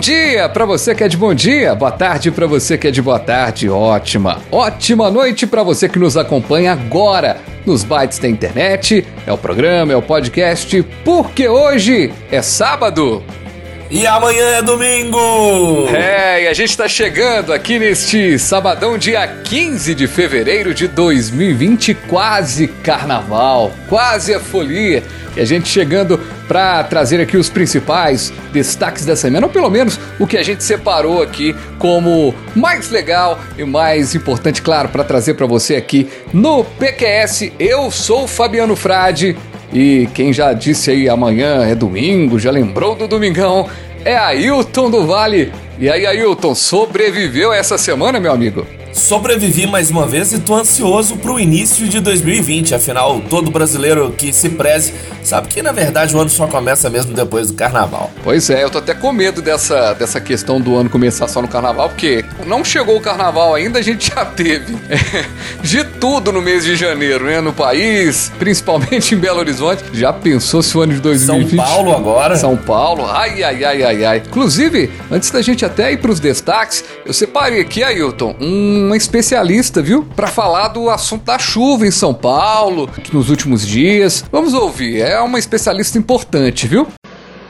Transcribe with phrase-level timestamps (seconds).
[0.00, 3.02] Dia para você que é de bom dia, boa tarde para você que é de
[3.02, 7.36] boa tarde, ótima, ótima noite para você que nos acompanha agora
[7.66, 13.22] nos bytes da internet, é o programa, é o podcast, porque hoje é sábado.
[13.90, 15.88] E amanhã é domingo!
[15.88, 21.94] É, e a gente tá chegando aqui neste sabadão, dia 15 de fevereiro de 2020,
[22.08, 25.02] quase carnaval, quase a folia.
[25.36, 29.98] E a gente chegando para trazer aqui os principais destaques da semana, ou pelo menos
[30.20, 35.34] o que a gente separou aqui como mais legal e mais importante, claro, para trazer
[35.34, 37.50] para você aqui no PQS.
[37.58, 39.36] Eu sou o Fabiano Frade
[39.72, 43.68] e quem já disse aí amanhã é domingo, já lembrou do domingão,
[44.04, 45.52] é Ailton do Vale.
[45.78, 48.66] E aí, Ailton, sobreviveu essa semana, meu amigo?
[48.92, 52.74] Sobrevivi mais uma vez e tô ansioso pro início de 2020.
[52.74, 57.14] Afinal, todo brasileiro que se preze sabe que na verdade o ano só começa mesmo
[57.14, 58.10] depois do carnaval.
[58.24, 61.46] Pois é, eu tô até com medo dessa, dessa questão do ano começar só no
[61.46, 64.76] carnaval, porque não chegou o carnaval ainda, a gente já teve
[65.62, 67.40] de tudo no mês de janeiro, né?
[67.40, 69.84] No país, principalmente em Belo Horizonte.
[69.92, 71.50] Já pensou se o ano de 2020.
[71.50, 72.36] São Paulo agora?
[72.36, 74.22] São Paulo, ai, ai, ai, ai, ai.
[74.26, 79.80] Inclusive, antes da gente até ir pros destaques, eu separei aqui, Ailton, um uma especialista,
[79.80, 80.04] viu?
[80.16, 84.24] Para falar do assunto da chuva em São Paulo nos últimos dias.
[84.32, 86.86] Vamos ouvir, é uma especialista importante, viu?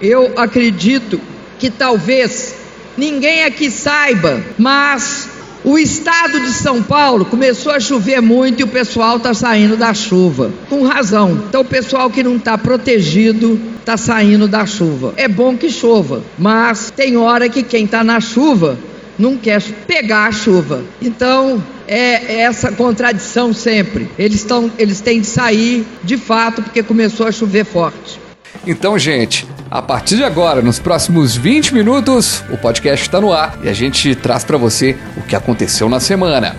[0.00, 1.20] Eu acredito
[1.58, 2.59] que talvez
[2.96, 5.28] ninguém aqui saiba, mas
[5.62, 9.92] o estado de São Paulo começou a chover muito e o pessoal está saindo da
[9.92, 11.44] chuva, com razão.
[11.48, 15.12] Então, o pessoal que não está protegido está saindo da chuva.
[15.16, 18.78] É bom que chova, mas tem hora que quem está na chuva
[19.18, 20.82] não quer pegar a chuva.
[21.00, 24.08] Então, é essa contradição sempre.
[24.18, 28.18] Eles, tão, eles têm de sair de fato porque começou a chover forte.
[28.66, 33.56] Então, gente, a partir de agora, nos próximos 20 minutos, o podcast está no ar
[33.62, 36.56] e a gente traz para você o que aconteceu na semana.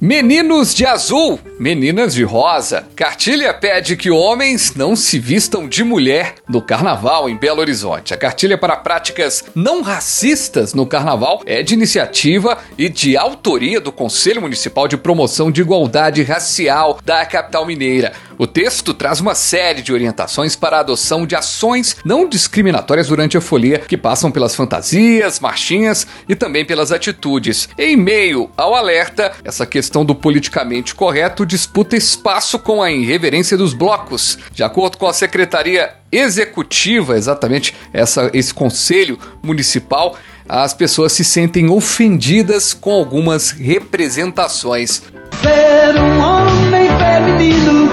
[0.00, 2.86] Meninos de azul, meninas de rosa.
[2.94, 8.12] Cartilha pede que homens não se vistam de mulher no carnaval em Belo Horizonte.
[8.12, 13.92] A cartilha para práticas não racistas no carnaval é de iniciativa e de autoria do
[13.92, 18.12] Conselho Municipal de Promoção de Igualdade Racial da capital mineira.
[18.38, 23.36] O texto traz uma série de orientações para a adoção de ações não discriminatórias durante
[23.36, 27.66] a folia, que passam pelas fantasias, marchinhas e também pelas atitudes.
[27.78, 33.72] Em meio ao alerta, essa questão do politicamente correto disputa espaço com a irreverência dos
[33.72, 34.38] blocos.
[34.52, 40.16] De acordo com a Secretaria Executiva, exatamente essa, esse conselho municipal,
[40.48, 45.02] as pessoas se sentem ofendidas com algumas representações.
[45.40, 47.90] Ser um homem feminino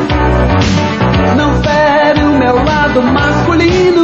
[1.35, 4.02] não fere o meu lado masculino.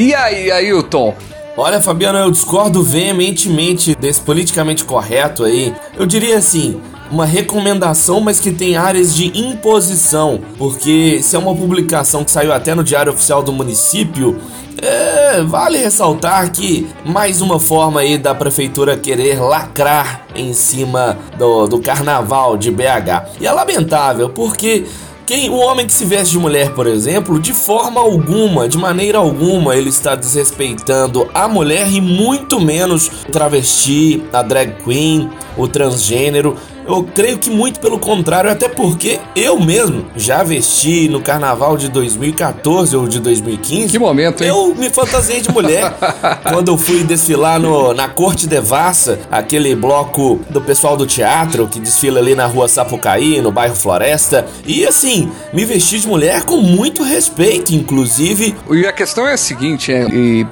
[0.00, 1.14] E aí, Ailton?
[1.54, 5.74] Olha, Fabiano, eu discordo veementemente desse politicamente correto aí.
[5.94, 6.80] Eu diria assim,
[7.10, 12.50] uma recomendação, mas que tem áreas de imposição, porque se é uma publicação que saiu
[12.50, 14.40] até no Diário Oficial do município,
[14.80, 21.66] é, vale ressaltar que mais uma forma aí da prefeitura querer lacrar em cima do,
[21.66, 23.36] do carnaval de BH.
[23.38, 24.86] E é lamentável, porque
[25.30, 29.18] quem, o homem que se veste de mulher, por exemplo, de forma alguma, de maneira
[29.18, 35.68] alguma, ele está desrespeitando a mulher e muito menos o travesti, a drag queen, o
[35.68, 36.56] transgênero.
[36.90, 41.88] Eu creio que muito pelo contrário, até porque eu mesmo já vesti no carnaval de
[41.88, 43.92] 2014 ou de 2015.
[43.92, 44.48] Que momento, hein?
[44.48, 45.94] Eu me fantasiei de mulher
[46.50, 51.78] quando eu fui desfilar no, na Corte Devassa, aquele bloco do pessoal do teatro que
[51.78, 54.46] desfila ali na rua Sapucaí, no bairro Floresta.
[54.66, 58.54] E assim, me vesti de mulher com muito respeito, inclusive.
[58.70, 60.06] E a questão é a seguinte, é,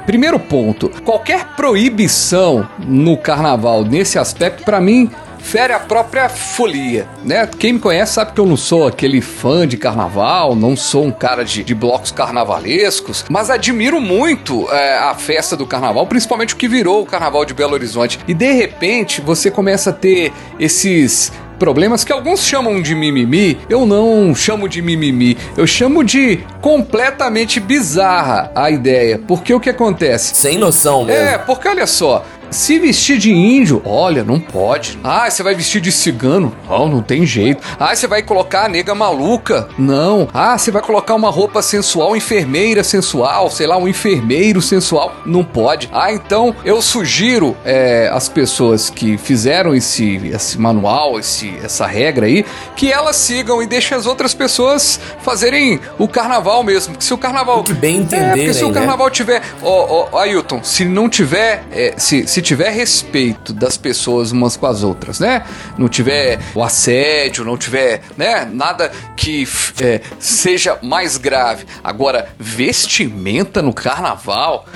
[0.07, 7.49] primeiro ponto, qualquer proibição no carnaval nesse aspecto, para mim, fere a própria folia, né?
[7.59, 11.11] Quem me conhece sabe que eu não sou aquele fã de carnaval, não sou um
[11.11, 16.57] cara de, de blocos carnavalescos, mas admiro muito é, a festa do carnaval, principalmente o
[16.57, 18.19] que virou o carnaval de Belo Horizonte.
[18.27, 23.85] E de repente você começa a ter esses problemas que alguns chamam de mimimi, eu
[23.85, 29.21] não chamo de mimimi, eu chamo de completamente bizarra a ideia.
[29.27, 30.35] Porque o que acontece?
[30.37, 31.21] Sem noção mesmo.
[31.21, 34.99] É, porque olha só, se vestir de índio, olha, não pode.
[35.03, 36.55] Ah, você vai vestir de cigano?
[36.69, 37.63] Não, não tem jeito.
[37.79, 39.69] Ah, você vai colocar a nega maluca?
[39.79, 40.29] Não.
[40.33, 45.15] Ah, você vai colocar uma roupa sensual, enfermeira sensual, sei lá, um enfermeiro sensual?
[45.27, 45.89] Não pode.
[45.93, 52.27] Ah, então eu sugiro é, às pessoas que fizeram esse, esse manual, esse, essa regra
[52.27, 52.45] aí,
[52.77, 56.93] que elas sigam e deixem as outras pessoas fazerem o carnaval mesmo.
[56.95, 57.63] Porque se o carnaval.
[57.63, 58.75] Que bem É, entenderem, porque se o né?
[58.75, 59.43] carnaval tiver.
[59.63, 61.65] Ó, ó, Ailton, se não tiver.
[61.73, 65.45] é, se, se tiver respeito das pessoas umas com as outras, né?
[65.77, 68.45] Não tiver o assédio, não tiver, né?
[68.45, 69.47] Nada que
[69.81, 71.67] é, seja mais grave.
[71.83, 74.67] Agora, vestimenta no carnaval.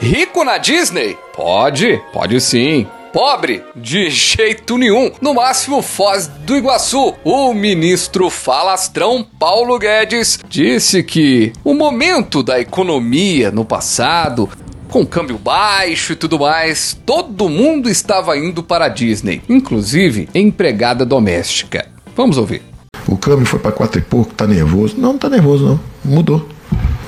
[0.00, 1.18] Rico na Disney?
[1.34, 2.86] Pode, pode sim.
[3.18, 3.64] Pobre?
[3.74, 5.10] De jeito nenhum.
[5.20, 7.16] No máximo, Foz do Iguaçu.
[7.24, 14.48] O ministro falastrão Paulo Guedes disse que o momento da economia no passado,
[14.88, 21.04] com câmbio baixo e tudo mais, todo mundo estava indo para a Disney, inclusive empregada
[21.04, 21.88] doméstica.
[22.14, 22.62] Vamos ouvir.
[23.08, 24.94] O câmbio foi para quatro e pouco, tá nervoso.
[24.96, 25.80] Não, não tá nervoso não.
[26.04, 26.46] Mudou.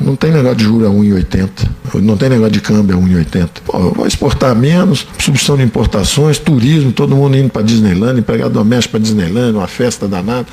[0.01, 1.49] Não tem negócio de juros a 1,80.
[1.95, 3.49] Não tem negócio de câmbio a 1,80.
[3.65, 8.93] Pô, vou exportar menos, substituição de importações, turismo, todo mundo indo para Disneyland, empregado doméstico
[8.93, 10.47] para Disneyland, uma festa danada.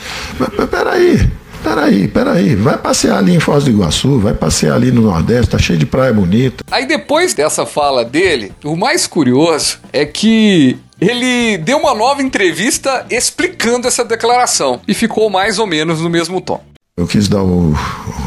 [0.70, 1.30] Peraí,
[1.64, 2.56] peraí, peraí.
[2.56, 5.86] Vai passear ali em Foz do Iguaçu, vai passear ali no Nordeste, tá cheio de
[5.86, 6.64] praia bonita.
[6.70, 13.06] Aí depois dessa fala dele, o mais curioso é que ele deu uma nova entrevista
[13.10, 16.62] explicando essa declaração e ficou mais ou menos no mesmo tom.
[17.00, 17.76] Eu quis dar o,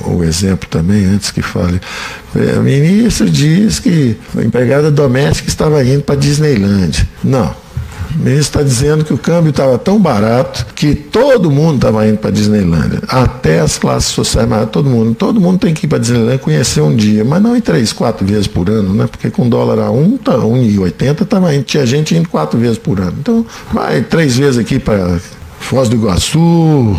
[0.07, 1.81] o exemplo também, antes que fale.
[2.37, 7.05] É, O ministro diz que a empregada doméstica estava indo para Disneyland.
[7.25, 7.53] Não.
[8.15, 12.19] O ministro está dizendo que o câmbio estava tão barato que todo mundo estava indo
[12.19, 13.01] para Disneyland.
[13.09, 15.17] Até as classes sociais, mas todo mundo.
[15.17, 18.25] Todo mundo tem que ir para Disneyland conhecer um dia, mas não em três, quatro
[18.25, 19.09] vezes por ano, né?
[19.09, 23.01] Porque com dólar a um, tá, 1,80 tava indo, tinha gente indo quatro vezes por
[23.01, 23.17] ano.
[23.19, 25.19] Então, vai três vezes aqui para
[25.59, 26.97] Foz do Iguaçu,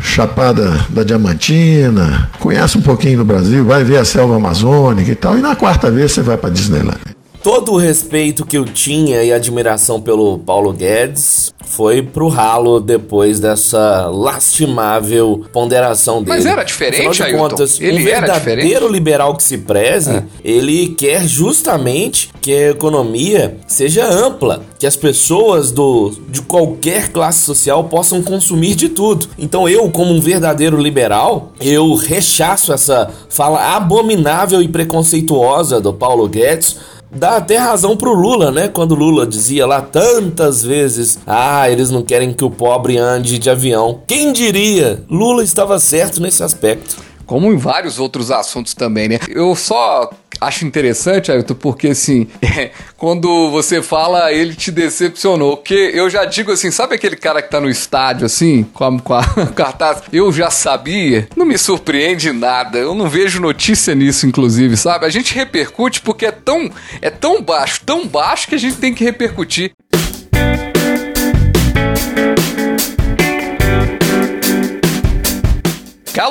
[0.00, 5.36] Chapada da Diamantina, conhece um pouquinho do Brasil, vai ver a selva amazônica e tal,
[5.36, 7.15] e na quarta vez você vai para Disneyland.
[7.46, 13.38] Todo o respeito que eu tinha e admiração pelo Paulo Guedes foi pro ralo depois
[13.38, 16.38] dessa lastimável ponderação dele.
[16.38, 17.38] Mas era diferente, Afinal de Ailton?
[17.38, 20.24] contas, Ele um verdadeiro liberal que se preze, É.
[20.44, 27.44] ele quer justamente que a economia seja ampla, que as pessoas do, de qualquer classe
[27.44, 29.28] social possam consumir de tudo.
[29.38, 36.28] Então eu, como um verdadeiro liberal, eu rechaço essa fala abominável e preconceituosa do Paulo
[36.28, 38.68] Guedes, Dá até razão pro Lula, né?
[38.68, 43.48] Quando Lula dizia lá tantas vezes: Ah, eles não querem que o pobre ande de
[43.48, 44.00] avião.
[44.06, 45.02] Quem diria?
[45.08, 46.96] Lula estava certo nesse aspecto.
[47.24, 49.18] Como em vários outros assuntos também, né?
[49.28, 52.26] Eu só acho interessante, Ailton, porque assim,
[52.96, 55.56] quando você fala, ele te decepcionou.
[55.56, 59.00] Porque eu já digo assim, sabe aquele cara que tá no estádio, assim, com a,
[59.00, 59.24] com a
[59.54, 60.02] cartaz?
[60.12, 61.28] Eu já sabia.
[61.36, 62.78] Não me surpreende nada.
[62.78, 65.06] Eu não vejo notícia nisso, inclusive, sabe?
[65.06, 68.94] A gente repercute porque é tão, é tão baixo, tão baixo que a gente tem
[68.94, 69.72] que repercutir.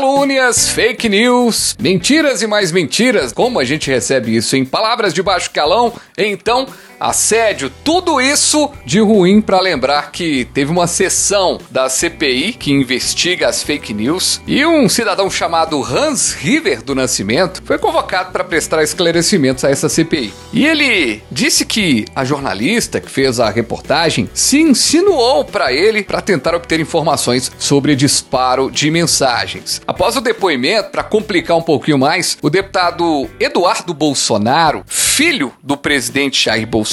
[0.05, 3.33] Calúnias, fake news, mentiras e mais mentiras.
[3.33, 5.91] Como a gente recebe isso em palavras de baixo calão?
[6.15, 6.67] Então,
[6.99, 13.47] assédio, tudo isso de ruim para lembrar que teve uma sessão da CPI que investiga
[13.47, 18.83] as fake news e um cidadão chamado Hans River do Nascimento foi convocado para prestar
[18.83, 20.33] esclarecimentos a essa CPI.
[20.53, 26.21] E ele disse que a jornalista que fez a reportagem se insinuou para ele para
[26.21, 29.81] tentar obter informações sobre disparo de mensagens.
[29.87, 36.45] Após o depoimento, para complicar um pouquinho mais, o deputado Eduardo Bolsonaro, filho do presidente
[36.45, 36.84] Jair Bolsonaro,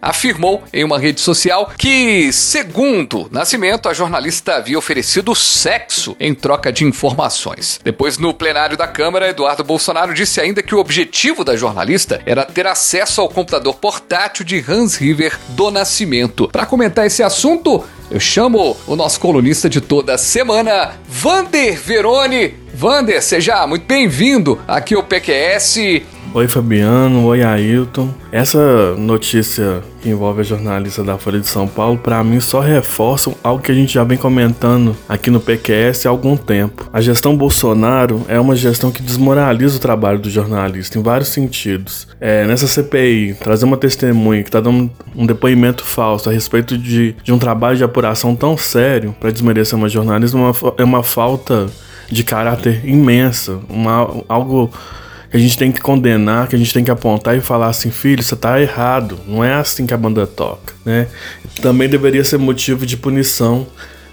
[0.00, 6.72] afirmou em uma rede social que, segundo Nascimento, a jornalista havia oferecido sexo em troca
[6.72, 7.80] de informações.
[7.82, 12.44] Depois, no plenário da Câmara, Eduardo Bolsonaro disse ainda que o objetivo da jornalista era
[12.44, 16.48] ter acesso ao computador portátil de Hans River do Nascimento.
[16.48, 22.54] Para comentar esse assunto, eu chamo o nosso colunista de toda semana, Vander Verone.
[22.72, 26.17] Vander, seja muito bem-vindo aqui ao PQS.
[26.34, 28.10] Oi Fabiano, oi Ailton.
[28.30, 33.32] Essa notícia que envolve a jornalista da Folha de São Paulo, para mim só reforça
[33.42, 36.88] algo que a gente já vem comentando aqui no PQS há algum tempo.
[36.92, 42.06] A gestão Bolsonaro é uma gestão que desmoraliza o trabalho do jornalista em vários sentidos.
[42.20, 47.16] É, nessa CPI, trazer uma testemunha que está dando um depoimento falso a respeito de,
[47.24, 51.02] de um trabalho de apuração tão sério para desmerecer uma jornalista é uma, é uma
[51.02, 51.68] falta
[52.10, 54.70] de caráter imensa, uma, algo
[55.30, 57.90] que a gente tem que condenar, que a gente tem que apontar e falar assim,
[57.90, 61.06] filho, você tá errado, não é assim que a banda toca, né?
[61.60, 63.66] Também deveria ser motivo de punição,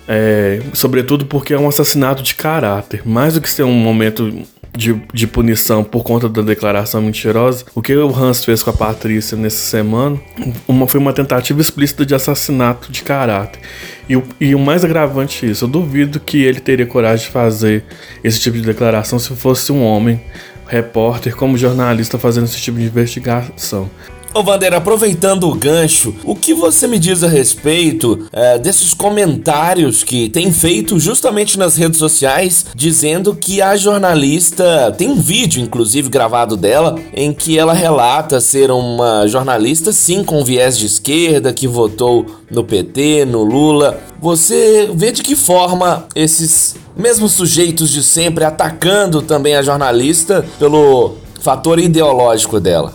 [0.08, 4.46] é, sobretudo porque é um assassinato de caráter, mais do que ser um momento
[4.76, 8.74] de, de, punição por conta da declaração mentirosa, o que o Hans fez com a
[8.74, 10.20] Patrícia nessa semana
[10.68, 13.62] uma, foi uma tentativa explícita de assassinato de caráter.
[14.08, 17.86] E o, e o mais agravante disso, eu duvido que ele teria coragem de fazer
[18.24, 20.22] esse tipo de declaração se fosse um homem
[20.68, 23.90] repórter, como jornalista fazendo esse tipo de investigação.
[24.36, 30.04] Ô Vander, aproveitando o gancho, o que você me diz a respeito é, desses comentários
[30.04, 36.10] que tem feito justamente nas redes sociais, dizendo que a jornalista tem um vídeo, inclusive
[36.10, 41.66] gravado dela, em que ela relata ser uma jornalista, sim, com viés de esquerda, que
[41.66, 44.02] votou no PT, no Lula.
[44.20, 51.16] Você vê de que forma esses mesmos sujeitos de sempre atacando também a jornalista pelo
[51.42, 52.94] fator ideológico dela?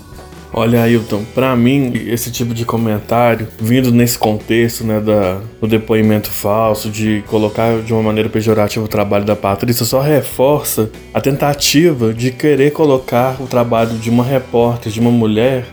[0.52, 6.28] Olha, Ailton, para mim, esse tipo de comentário, vindo nesse contexto, né, da, do depoimento
[6.28, 12.12] falso, de colocar de uma maneira pejorativa o trabalho da Patrícia, só reforça a tentativa
[12.12, 15.66] de querer colocar o trabalho de uma repórter, de uma mulher,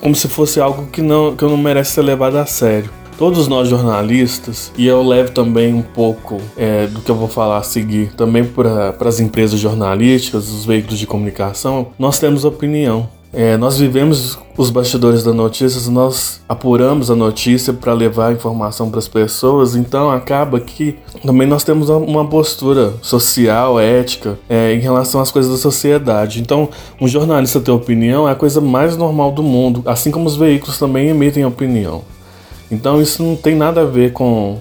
[0.00, 2.90] como se fosse algo que não, que não merece ser levado a sério.
[3.20, 7.58] Todos nós jornalistas, e eu levo também um pouco é, do que eu vou falar
[7.58, 13.10] a seguir, também para as empresas jornalísticas, os veículos de comunicação, nós temos opinião.
[13.30, 18.88] É, nós vivemos os bastidores da notícia, nós apuramos a notícia para levar a informação
[18.88, 24.80] para as pessoas, então acaba que também nós temos uma postura social, ética, é, em
[24.80, 26.40] relação às coisas da sociedade.
[26.40, 30.36] Então, um jornalista ter opinião é a coisa mais normal do mundo, assim como os
[30.36, 32.02] veículos também emitem opinião.
[32.70, 34.58] Então, isso não tem nada a ver com,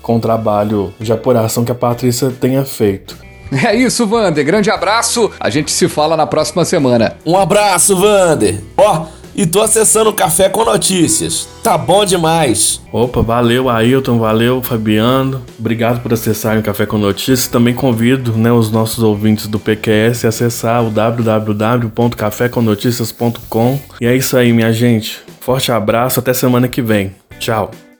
[0.00, 3.16] com o trabalho de apuração que a Patrícia tenha feito.
[3.64, 4.44] É isso, Vander.
[4.44, 5.30] Grande abraço.
[5.38, 7.16] A gente se fala na próxima semana.
[7.26, 8.58] Um abraço, Vander.
[8.78, 9.04] Ó,
[9.34, 11.48] e tô acessando o Café com Notícias.
[11.62, 12.82] Tá bom demais.
[12.92, 15.40] Opa, valeu Ailton, valeu Fabiano.
[15.58, 17.46] Obrigado por acessarem o Café com Notícias.
[17.46, 23.80] Também convido né, os nossos ouvintes do PQS a acessar o www.cafécomnoticias.com.
[24.00, 25.20] E é isso aí, minha gente.
[25.40, 27.12] Forte abraço, até semana que vem.
[27.42, 27.91] Tchau.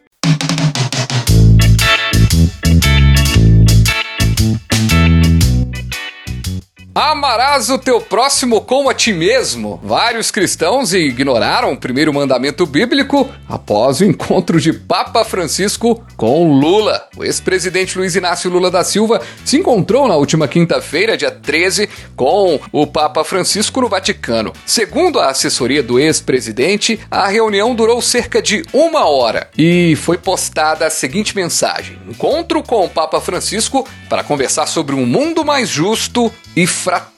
[7.23, 9.81] Amarás o teu próximo como a ti mesmo.
[9.81, 17.07] Vários cristãos ignoraram o primeiro mandamento bíblico após o encontro de Papa Francisco com Lula.
[17.17, 22.59] O ex-presidente Luiz Inácio Lula da Silva se encontrou na última quinta-feira, dia 13, com
[22.73, 24.53] o Papa Francisco no Vaticano.
[24.67, 30.89] Segundo a assessoria do ex-presidente, a reunião durou cerca de uma hora e foi postada
[30.89, 36.33] a seguinte mensagem: Encontro com o Papa Francisco para conversar sobre um mundo mais justo
[36.57, 37.13] e fraterno.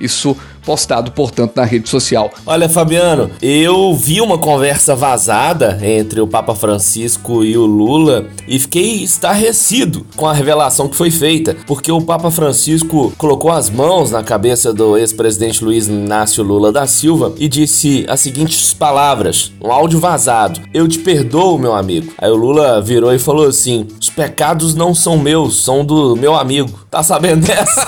[0.00, 2.30] Isso postado, portanto, na rede social.
[2.46, 8.58] Olha, Fabiano, eu vi uma conversa vazada entre o Papa Francisco e o Lula e
[8.58, 14.10] fiquei estarrecido com a revelação que foi feita, porque o Papa Francisco colocou as mãos
[14.10, 19.70] na cabeça do ex-presidente Luiz Inácio Lula da Silva e disse as seguintes palavras, um
[19.70, 22.12] áudio vazado: Eu te perdoo, meu amigo.
[22.18, 26.34] Aí o Lula virou e falou assim: Os pecados não são meus, são do meu
[26.34, 26.80] amigo.
[26.90, 27.86] Tá sabendo dessa?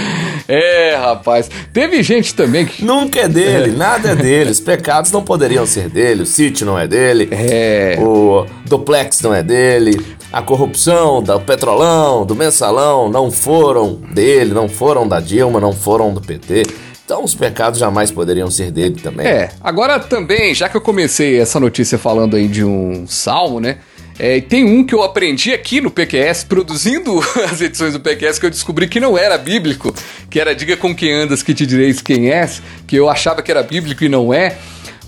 [0.48, 1.48] É, rapaz.
[1.72, 2.84] Teve gente também que.
[2.84, 4.50] Nunca é dele, nada é dele.
[4.50, 6.22] Os pecados não poderiam ser dele.
[6.22, 7.28] O sítio não é dele.
[7.30, 7.96] É.
[8.00, 10.04] O duplex não é dele.
[10.32, 16.14] A corrupção do petrolão, do mensalão, não foram dele, não foram da Dilma, não foram
[16.14, 16.62] do PT.
[17.04, 19.26] Então os pecados jamais poderiam ser dele também.
[19.26, 23.78] É, agora também, já que eu comecei essa notícia falando aí de um salmo, né?
[24.22, 27.18] É, tem um que eu aprendi aqui no PQS, produzindo
[27.50, 29.94] as edições do PQS, que eu descobri que não era bíblico,
[30.28, 33.50] que era Diga com quem andas que te direis quem és, que eu achava que
[33.50, 34.58] era bíblico e não é.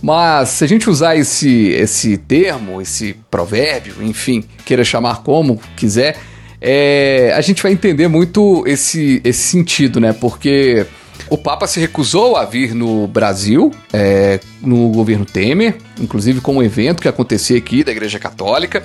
[0.00, 6.16] Mas se a gente usar esse, esse termo, esse provérbio, enfim, queira chamar como quiser,
[6.58, 10.14] é, a gente vai entender muito esse, esse sentido, né?
[10.14, 10.86] Porque
[11.28, 16.62] o Papa se recusou a vir no Brasil, é, no governo Temer, inclusive com um
[16.62, 18.82] evento que acontecia aqui da Igreja Católica.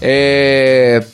[0.00, 1.04] É,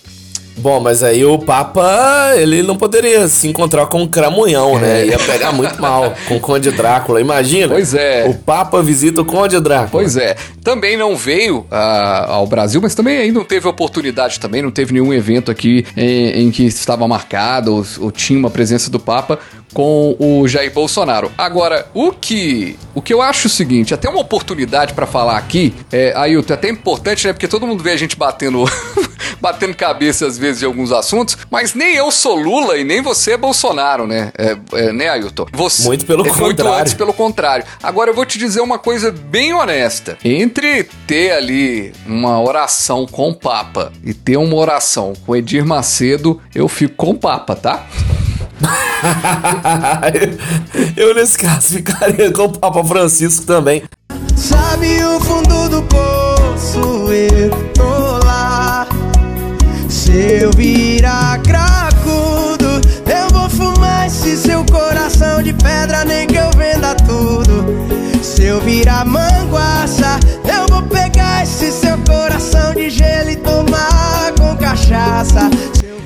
[0.56, 5.06] Bom, mas aí o Papa, ele não poderia se encontrar com o Cramunhão, né?
[5.06, 7.74] Ia pegar muito mal com o Conde Drácula, imagina.
[7.74, 8.24] Pois é.
[8.28, 9.90] O Papa visita o Conde Drácula.
[9.90, 10.36] Pois é.
[10.62, 14.92] Também não veio ah, ao Brasil, mas também aí não teve oportunidade também, não teve
[14.92, 19.38] nenhum evento aqui em, em que estava marcado ou, ou tinha uma presença do Papa
[19.74, 21.32] com o Jair Bolsonaro.
[21.36, 25.74] Agora, o que o que eu acho o seguinte, até uma oportunidade para falar aqui,
[25.90, 27.32] é, Ailton, é até importante, né?
[27.32, 28.64] Porque todo mundo vê a gente batendo
[29.40, 33.32] batendo cabeça às vezes em alguns assuntos, mas nem eu sou Lula e nem você
[33.32, 34.32] é Bolsonaro, né?
[34.36, 35.46] É, é, né, Ailton?
[35.52, 36.46] Você, Muito pelo é, contrário.
[36.46, 37.64] Muito antes pelo contrário.
[37.82, 40.18] Agora eu vou te dizer uma coisa bem honesta.
[40.24, 46.40] Entre ter ali uma oração com o Papa e ter uma oração com Edir Macedo,
[46.54, 47.86] eu fico com o Papa, tá?
[50.96, 53.82] eu, nesse caso, ficaria com o Papa Francisco também.
[54.36, 58.23] Sabe o fundo do poço, eu tô lá.
[60.04, 62.78] Se eu virar cracudo,
[63.10, 67.64] eu vou fumar esse seu coração de pedra, nem que eu venda tudo.
[68.22, 74.54] Se eu virar manguaça, eu vou pegar esse seu coração de gelo e tomar com
[74.58, 75.48] cachaça.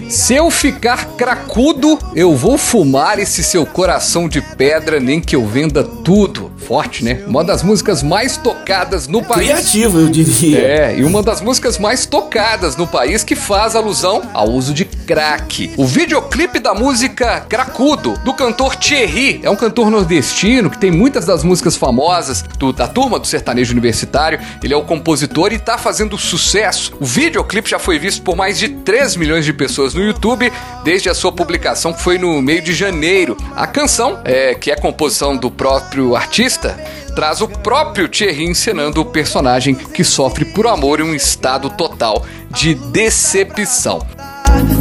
[0.08, 5.46] Se eu ficar cracudo, eu vou fumar esse seu coração de pedra, nem que eu
[5.46, 6.50] venda tudo.
[6.56, 7.22] Forte, né?
[7.26, 9.48] Uma das músicas mais tocadas no país.
[9.48, 10.58] Criativo, eu diria.
[10.58, 14.84] É, e uma das músicas mais tocadas no país que faz alusão ao uso de
[14.84, 15.72] crack.
[15.76, 21.24] O videoclipe da música Cracudo, do cantor Thierry, é um cantor nordestino que tem muitas
[21.24, 24.38] das músicas famosas do, da turma do sertanejo universitário.
[24.62, 26.92] Ele é o compositor e tá fazendo sucesso.
[27.00, 30.52] O videoclipe já foi visto por mais de 3 milhões de pessoas no YouTube
[30.84, 33.36] desde a sua publicação, que foi no meio de janeiro.
[33.56, 36.78] A canção, é, que é composição do próprio artista,
[37.14, 42.24] traz o próprio Thierry encenando o personagem que sofre por amor em um estado total
[42.50, 44.00] de decepção.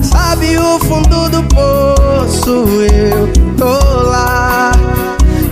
[0.04, 3.28] Sabe o fundo do poço, eu
[3.58, 4.72] tô lá.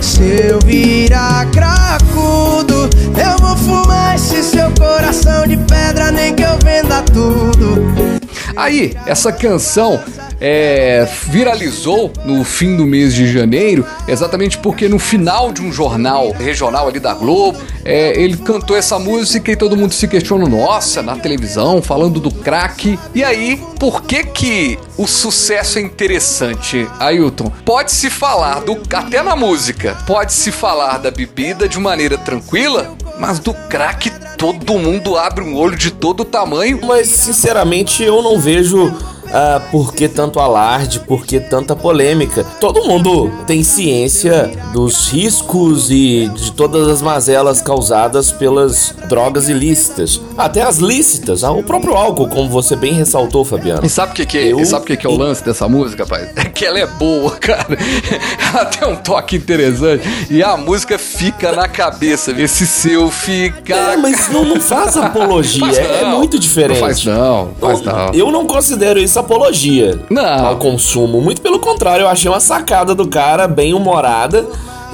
[0.00, 6.56] Se eu virar cracudo, eu vou fumar esse seu coração de pedra, nem que eu
[6.64, 7.35] venda tudo.
[8.56, 10.02] Aí, essa canção
[10.40, 16.32] é, viralizou no fim do mês de janeiro, exatamente porque no final de um jornal
[16.32, 21.02] regional ali da Globo, é, ele cantou essa música e todo mundo se questionou, nossa,
[21.02, 22.98] na televisão, falando do crack.
[23.14, 27.52] E aí, por que que o sucesso é interessante, Ailton?
[27.64, 33.52] Pode-se falar do até na música, pode-se falar da bebida de maneira tranquila, mas do
[33.52, 36.80] crack todo mundo abre um olho de todo tamanho.
[36.84, 38.92] Mas sinceramente eu não vejo
[39.32, 42.44] ah, por que tanto alarde, por que tanta polêmica.
[42.60, 50.20] Todo mundo tem ciência dos riscos e de todas as mazelas causadas pelas drogas ilícitas,
[50.36, 53.84] até as lícitas, ah, o próprio álcool, como você bem ressaltou, Fabiano.
[53.84, 54.52] E sabe o que, que, é?
[54.52, 56.30] Eu- e sabe o que, que é o lance dessa música, pai?
[56.36, 57.66] É que ela é boa, cara.
[58.54, 60.06] Ela tem um toque interessante.
[60.30, 62.30] E a música fica na cabeça.
[62.32, 63.74] Esse seu fica.
[63.74, 66.18] É, mas não, não faz apologia, Faz é, é não.
[66.18, 66.80] muito diferente.
[66.80, 68.10] Não faz não, faz não.
[68.14, 70.46] Eu não considero apologia Não.
[70.46, 71.20] ao consumo.
[71.20, 74.46] Muito pelo contrário, eu achei uma sacada do cara bem humorada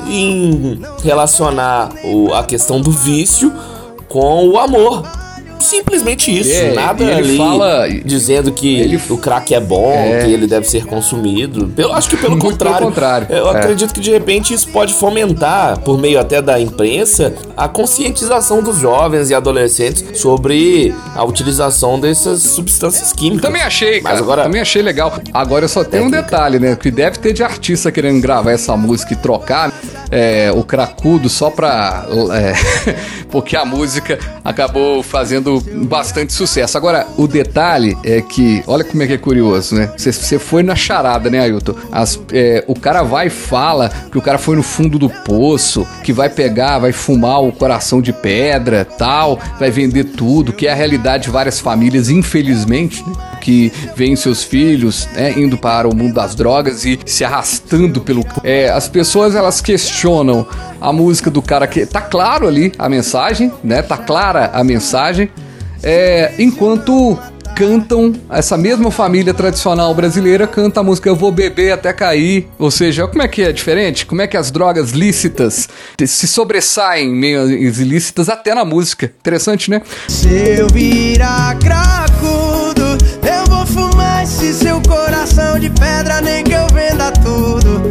[0.09, 3.53] em relacionar o- a questão do vício
[4.09, 5.03] com o amor.
[5.63, 10.25] Simplesmente isso, É, nada ele fala- dizendo que ele- o crack é bom, É.
[10.25, 11.73] que ele deve ser consumido.
[11.77, 12.87] Eu acho que pelo Muito pelo contrário.
[12.87, 13.59] contrário, Eu é.
[13.59, 18.79] acredito que de repente isso pode fomentar, por meio até da imprensa, a conscientização dos
[18.79, 23.43] jovens e adolescentes sobre a utilização dessas substâncias químicas.
[23.43, 24.19] Também achei, Mas cara.
[24.19, 25.13] agora- Também achei legal.
[25.33, 26.77] Agora só tem um detalhe, né?
[26.77, 29.73] Que deve ter de artista querendo gravar essa música e trocar.
[30.13, 32.07] É, o cracudo só pra.
[32.35, 32.53] É,
[33.33, 36.77] porque a música acabou fazendo bastante sucesso.
[36.77, 39.91] Agora, o detalhe é que, olha como é que é curioso, né?
[39.97, 41.75] Você foi na charada, né, Ailton?
[41.91, 45.87] As, é, o cara vai e fala que o cara foi no fundo do poço,
[46.05, 50.73] que vai pegar, vai fumar o coração de pedra, tal, vai vender tudo, que é
[50.73, 53.32] a realidade de várias famílias, infelizmente, né?
[53.43, 58.25] Que veem seus filhos né, indo para o mundo das drogas e se arrastando pelo.
[58.45, 60.47] É, as pessoas elas questionam
[60.81, 63.83] a música do cara que tá claro ali a mensagem, né?
[63.83, 65.29] Tá clara a mensagem.
[65.83, 67.19] É, enquanto
[67.57, 72.47] cantam, essa mesma família tradicional brasileira canta a música Eu Vou Beber Até Cair.
[72.59, 74.07] Ou seja, como é que é diferente?
[74.07, 75.69] Como é que as drogas lícitas
[76.07, 79.13] se sobressaem meio ilícitas até na música?
[79.21, 79.83] Interessante, né?
[80.09, 81.59] Se eu virar
[82.23, 82.72] vou
[84.23, 87.83] fumar esse seu coração de pedra, nem que eu venda tudo.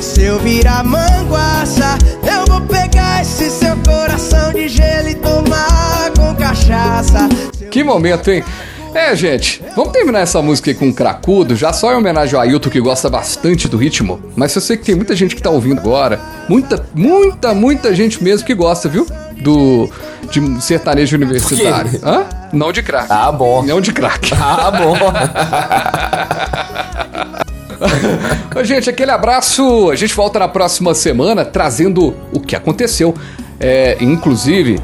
[0.00, 6.34] Se eu virar manguaça, eu vou pegar esse seu coração de gelo e tomar com
[6.34, 7.28] cachaça.
[7.70, 8.44] Que momento, hein?
[8.94, 12.42] É, gente, vamos terminar essa música aí com um cracudo, já só em homenagem ao
[12.42, 15.50] Ailton que gosta bastante do ritmo, mas eu sei que tem muita gente que tá
[15.50, 19.04] ouvindo agora, muita, muita, muita gente mesmo que gosta, viu?
[19.40, 19.90] Do
[20.30, 22.00] de sertanejo universitário.
[22.02, 22.24] Hã?
[22.52, 23.06] Não de crack.
[23.10, 23.62] Ah, bom.
[23.62, 24.32] Não de crack.
[24.40, 24.96] Ah, bom.
[28.62, 29.90] Gente, aquele abraço.
[29.90, 33.14] A gente volta na próxima semana trazendo o que aconteceu.
[33.60, 34.80] É, inclusive,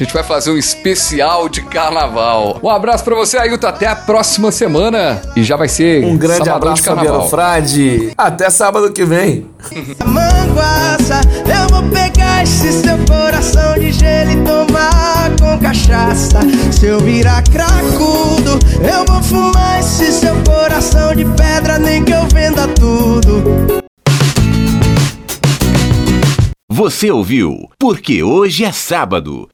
[0.00, 2.58] a gente vai fazer um especial de carnaval.
[2.62, 3.66] Um abraço pra você, Ailton.
[3.66, 5.20] Até a próxima semana.
[5.36, 7.28] E já vai ser Um grande abraço, de carnaval.
[7.28, 8.12] Fabiano Frade.
[8.16, 9.46] Até sábado que vem.
[10.02, 16.40] Manguaça, eu vou pegar esse seu coração de gelo e tomar com cachaça.
[16.72, 22.26] Se eu virar cracudo, eu vou fumar esse seu coração de pedra, nem que eu
[22.32, 23.82] venda tudo.
[26.70, 27.68] Você ouviu?
[27.78, 29.46] Porque hoje é sábado.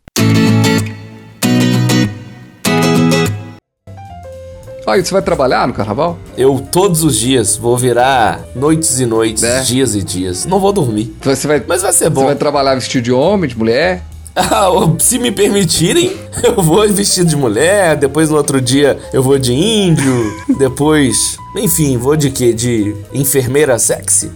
[4.87, 6.17] Aí, você vai trabalhar no carnaval?
[6.39, 9.61] Eu todos os dias vou virar noites e noites, É.
[9.63, 10.47] dias e dias.
[10.47, 11.13] Não vou dormir.
[11.23, 12.25] Você vai, Mas vai ser você bom.
[12.27, 14.05] vai trabalhar vestido de homem, de mulher?
[14.37, 14.69] Ah,
[14.99, 19.55] Se me permitirem, eu vou vestido de mulher, depois no outro dia eu vou de
[19.55, 22.53] índio, depois, enfim, vou de quê?
[22.53, 24.31] De enfermeira sexy?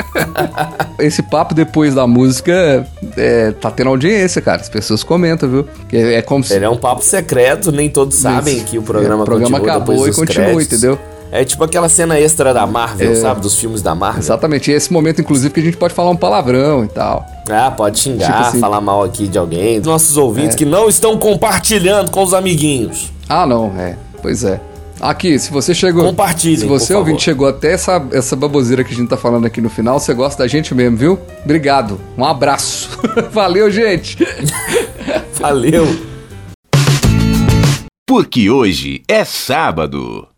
[0.98, 4.60] Esse papo depois da música é, tá tendo audiência, cara.
[4.60, 5.66] As pessoas comentam, viu?
[5.92, 6.54] É, é como se.
[6.54, 8.66] Ele é um papo secreto, nem todos sabem Isso.
[8.66, 10.98] que o programa, É, o programa acabou e continua, entendeu?
[11.36, 13.14] É tipo aquela cena extra da Marvel, É.
[13.16, 13.40] sabe?
[13.40, 14.20] Dos filmes da Marvel.
[14.20, 14.70] Exatamente.
[14.70, 17.26] E esse momento, inclusive, que a gente pode falar um palavrão e tal.
[17.50, 18.60] Ah, pode xingar, Tipo assim.
[18.60, 19.80] falar mal aqui de alguém.
[19.80, 20.58] Dos nossos ouvintes É.
[20.58, 23.10] que não estão compartilhando com os amiguinhos.
[23.28, 23.96] Ah, não, é.
[24.22, 24.60] Pois é.
[25.00, 26.04] Aqui, se você chegou.
[26.04, 27.24] Compartilhem, Se você por ouvinte favor.
[27.24, 30.44] chegou até essa, essa baboseira que a gente tá falando aqui no final, você gosta
[30.44, 31.18] da gente mesmo, viu?
[31.44, 32.00] Obrigado.
[32.16, 32.90] Um abraço.
[33.32, 34.16] Valeu, gente.
[35.40, 35.84] Valeu!
[38.06, 40.28] Porque hoje é sábado.